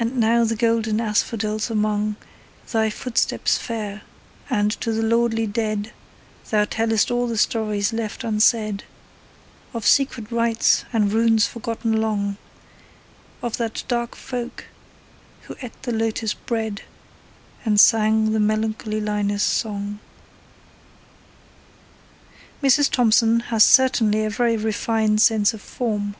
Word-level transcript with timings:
And 0.00 0.16
now 0.16 0.42
the 0.42 0.56
golden 0.56 1.00
asphodels 1.00 1.70
among 1.70 2.16
Thy 2.72 2.90
footsteps 2.90 3.56
fare, 3.56 4.02
and 4.50 4.72
to 4.80 4.90
the 4.92 5.04
lordly 5.04 5.46
dead 5.46 5.92
Thou 6.50 6.64
tellest 6.64 7.08
all 7.08 7.28
the 7.28 7.38
stories 7.38 7.92
left 7.92 8.24
unsaid 8.24 8.82
Of 9.74 9.86
secret 9.86 10.32
rites 10.32 10.84
and 10.92 11.12
runes 11.12 11.46
forgotten 11.46 12.00
long, 12.00 12.36
Of 13.42 13.58
that 13.58 13.84
dark 13.86 14.16
folk 14.16 14.64
who 15.42 15.54
ate 15.62 15.80
the 15.84 15.92
Lotus 15.92 16.34
bread 16.34 16.82
And 17.64 17.78
sang 17.78 18.32
the 18.32 18.40
melancholy 18.40 19.00
Linus 19.00 19.44
song. 19.44 20.00
Mrs. 22.60 22.90
Tomson 22.90 23.38
has 23.54 23.62
certainly 23.62 24.24
a 24.24 24.30
very 24.30 24.56
refined 24.56 25.20
sense 25.20 25.54
of 25.54 25.62
form. 25.62 26.16